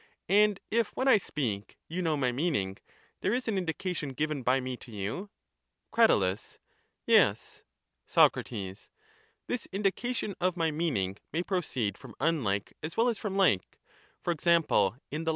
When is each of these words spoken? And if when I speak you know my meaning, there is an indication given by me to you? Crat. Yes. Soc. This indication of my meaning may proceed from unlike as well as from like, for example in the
And 0.29 0.59
if 0.71 0.95
when 0.95 1.07
I 1.07 1.19
speak 1.19 1.77
you 1.87 2.01
know 2.01 2.17
my 2.17 2.31
meaning, 2.31 2.77
there 3.19 3.35
is 3.35 3.47
an 3.47 3.55
indication 3.55 4.13
given 4.13 4.41
by 4.41 4.59
me 4.59 4.75
to 4.77 4.89
you? 4.89 5.29
Crat. 5.93 6.09
Yes. 7.05 7.61
Soc. 8.07 8.33
This 8.33 9.67
indication 9.71 10.33
of 10.41 10.57
my 10.57 10.71
meaning 10.71 11.17
may 11.31 11.43
proceed 11.43 11.99
from 11.99 12.15
unlike 12.19 12.73
as 12.81 12.97
well 12.97 13.09
as 13.09 13.19
from 13.19 13.37
like, 13.37 13.79
for 14.23 14.31
example 14.31 14.97
in 15.11 15.25
the 15.25 15.29